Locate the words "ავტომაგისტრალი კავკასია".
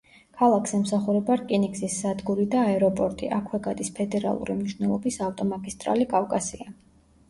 5.31-6.73